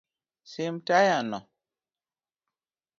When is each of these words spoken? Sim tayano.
Sim 0.51 0.75
tayano. 0.85 1.39